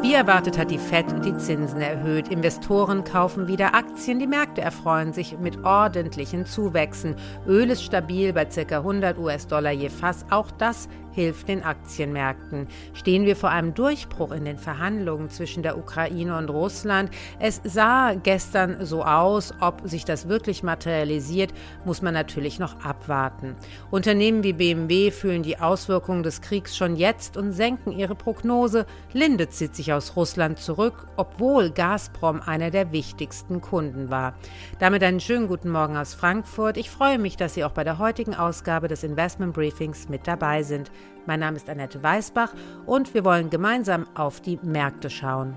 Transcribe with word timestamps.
Wie 0.00 0.14
erwartet 0.14 0.56
hat 0.56 0.70
die 0.70 0.78
Fed 0.78 1.06
die 1.24 1.36
Zinsen 1.36 1.80
erhöht. 1.80 2.28
Investoren 2.28 3.02
kaufen 3.02 3.48
wieder 3.48 3.74
Aktien. 3.74 4.20
Die 4.20 4.28
Märkte 4.28 4.60
erfreuen 4.60 5.12
sich 5.12 5.36
mit 5.38 5.64
ordentlichen 5.64 6.46
Zuwächsen. 6.46 7.16
Öl 7.48 7.68
ist 7.68 7.82
stabil 7.82 8.32
bei 8.32 8.44
ca. 8.44 8.76
100 8.78 9.18
US-Dollar 9.18 9.72
je 9.72 9.88
Fass. 9.88 10.24
Auch 10.30 10.52
das 10.52 10.88
hilft 11.18 11.48
den 11.48 11.64
Aktienmärkten. 11.64 12.68
Stehen 12.94 13.26
wir 13.26 13.34
vor 13.34 13.50
einem 13.50 13.74
Durchbruch 13.74 14.30
in 14.30 14.44
den 14.44 14.56
Verhandlungen 14.56 15.30
zwischen 15.30 15.64
der 15.64 15.76
Ukraine 15.76 16.38
und 16.38 16.48
Russland? 16.48 17.10
Es 17.40 17.60
sah 17.64 18.14
gestern 18.14 18.86
so 18.86 19.02
aus. 19.02 19.52
Ob 19.60 19.82
sich 19.84 20.04
das 20.04 20.28
wirklich 20.28 20.62
materialisiert, 20.62 21.52
muss 21.84 22.02
man 22.02 22.14
natürlich 22.14 22.60
noch 22.60 22.84
abwarten. 22.84 23.56
Unternehmen 23.90 24.44
wie 24.44 24.52
BMW 24.52 25.10
fühlen 25.10 25.42
die 25.42 25.58
Auswirkungen 25.58 26.22
des 26.22 26.40
Kriegs 26.40 26.76
schon 26.76 26.94
jetzt 26.94 27.36
und 27.36 27.50
senken 27.50 27.90
ihre 27.90 28.14
Prognose. 28.14 28.86
Linde 29.12 29.48
zieht 29.48 29.74
sich 29.74 29.87
aus 29.92 30.16
Russland 30.16 30.58
zurück, 30.58 31.06
obwohl 31.16 31.70
Gazprom 31.70 32.40
einer 32.40 32.70
der 32.70 32.92
wichtigsten 32.92 33.60
Kunden 33.60 34.10
war. 34.10 34.34
Damit 34.78 35.02
einen 35.02 35.20
schönen 35.20 35.48
guten 35.48 35.70
Morgen 35.70 35.96
aus 35.96 36.14
Frankfurt. 36.14 36.76
Ich 36.76 36.90
freue 36.90 37.18
mich, 37.18 37.36
dass 37.36 37.54
Sie 37.54 37.64
auch 37.64 37.72
bei 37.72 37.84
der 37.84 37.98
heutigen 37.98 38.34
Ausgabe 38.34 38.88
des 38.88 39.04
Investment 39.04 39.54
Briefings 39.54 40.08
mit 40.08 40.26
dabei 40.26 40.62
sind. 40.62 40.90
Mein 41.26 41.40
Name 41.40 41.56
ist 41.56 41.68
Annette 41.68 42.02
Weißbach 42.02 42.54
und 42.86 43.12
wir 43.14 43.24
wollen 43.24 43.50
gemeinsam 43.50 44.06
auf 44.14 44.40
die 44.40 44.58
Märkte 44.62 45.10
schauen. 45.10 45.56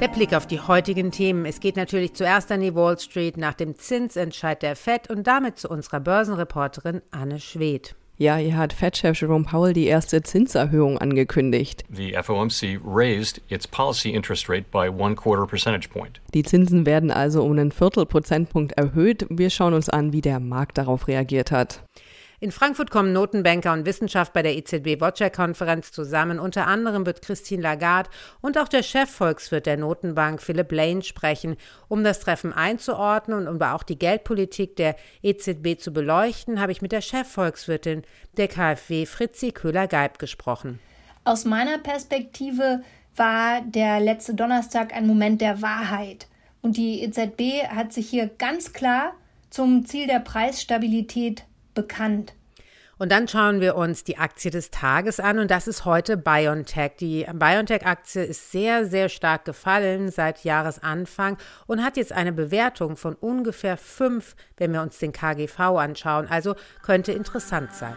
Der 0.00 0.08
Blick 0.08 0.34
auf 0.34 0.46
die 0.46 0.60
heutigen 0.60 1.10
Themen. 1.10 1.46
Es 1.46 1.58
geht 1.58 1.76
natürlich 1.76 2.12
zuerst 2.12 2.52
an 2.52 2.60
die 2.60 2.74
Wall 2.74 2.98
Street 2.98 3.38
nach 3.38 3.54
dem 3.54 3.76
Zinsentscheid 3.76 4.60
der 4.62 4.76
Fed 4.76 5.08
und 5.08 5.26
damit 5.26 5.58
zu 5.58 5.70
unserer 5.70 6.00
Börsenreporterin 6.00 7.00
Anne 7.10 7.40
Schwedt. 7.40 7.94
Ja, 8.18 8.36
hier 8.36 8.58
hat 8.58 8.74
Fed-Chef 8.74 9.18
Jerome 9.18 9.44
Powell 9.44 9.72
die 9.72 9.86
erste 9.86 10.22
Zinserhöhung 10.22 10.98
angekündigt. 10.98 11.84
The 11.90 12.14
FOMC 12.22 12.78
raised 12.84 13.40
its 13.48 13.66
policy 13.66 14.10
interest 14.10 14.50
rate 14.50 14.66
by 14.70 14.88
one 14.88 15.14
quarter 15.14 15.46
percentage 15.46 15.88
point. 15.88 16.20
Die 16.34 16.42
Zinsen 16.42 16.84
werden 16.84 17.10
also 17.10 17.42
um 17.42 17.52
einen 17.52 17.72
Viertelprozentpunkt 17.72 18.72
erhöht. 18.72 19.26
Wir 19.30 19.48
schauen 19.48 19.72
uns 19.72 19.88
an, 19.88 20.12
wie 20.12 20.20
der 20.20 20.40
Markt 20.40 20.76
darauf 20.76 21.08
reagiert 21.08 21.50
hat. 21.50 21.82
In 22.38 22.52
Frankfurt 22.52 22.90
kommen 22.90 23.14
Notenbanker 23.14 23.72
und 23.72 23.86
Wissenschaft 23.86 24.34
bei 24.34 24.42
der 24.42 24.56
EZB-Watcher-Konferenz 24.56 25.90
zusammen. 25.90 26.38
Unter 26.38 26.66
anderem 26.66 27.06
wird 27.06 27.22
Christine 27.22 27.62
Lagarde 27.62 28.10
und 28.42 28.58
auch 28.58 28.68
der 28.68 28.82
Chefvolkswirt 28.82 29.64
der 29.64 29.78
Notenbank, 29.78 30.42
Philipp 30.42 30.70
Lane, 30.70 31.02
sprechen. 31.02 31.56
Um 31.88 32.04
das 32.04 32.20
Treffen 32.20 32.52
einzuordnen 32.52 33.38
und 33.38 33.48
um 33.48 33.62
auch 33.62 33.82
die 33.82 33.98
Geldpolitik 33.98 34.76
der 34.76 34.96
EZB 35.22 35.78
zu 35.78 35.92
beleuchten, 35.92 36.60
habe 36.60 36.72
ich 36.72 36.82
mit 36.82 36.92
der 36.92 37.00
Chefvolkswirtin 37.00 38.02
der 38.36 38.48
KfW, 38.48 39.06
Fritzi 39.06 39.52
Köhler-Geib, 39.52 40.18
gesprochen. 40.18 40.78
Aus 41.24 41.46
meiner 41.46 41.78
Perspektive 41.78 42.82
war 43.16 43.62
der 43.62 43.98
letzte 44.00 44.34
Donnerstag 44.34 44.94
ein 44.94 45.06
Moment 45.06 45.40
der 45.40 45.62
Wahrheit. 45.62 46.26
Und 46.60 46.76
die 46.76 47.02
EZB 47.02 47.66
hat 47.68 47.94
sich 47.94 48.10
hier 48.10 48.26
ganz 48.26 48.74
klar 48.74 49.14
zum 49.48 49.86
Ziel 49.86 50.06
der 50.06 50.20
Preisstabilität 50.20 51.44
bekannt. 51.76 52.34
Und 52.98 53.12
dann 53.12 53.28
schauen 53.28 53.60
wir 53.60 53.76
uns 53.76 54.04
die 54.04 54.16
Aktie 54.16 54.50
des 54.50 54.70
Tages 54.70 55.20
an 55.20 55.38
und 55.38 55.50
das 55.50 55.68
ist 55.68 55.84
heute 55.84 56.16
BioNTech. 56.16 56.92
Die 56.98 57.26
BioNTech-Aktie 57.30 58.24
ist 58.24 58.50
sehr, 58.50 58.86
sehr 58.86 59.10
stark 59.10 59.44
gefallen 59.44 60.10
seit 60.10 60.44
Jahresanfang 60.44 61.36
und 61.66 61.84
hat 61.84 61.98
jetzt 61.98 62.12
eine 62.12 62.32
Bewertung 62.32 62.96
von 62.96 63.14
ungefähr 63.14 63.76
5, 63.76 64.34
wenn 64.56 64.72
wir 64.72 64.80
uns 64.80 64.98
den 64.98 65.12
KGV 65.12 65.60
anschauen. 65.60 66.26
Also 66.28 66.56
könnte 66.82 67.12
interessant 67.12 67.74
sein. 67.74 67.96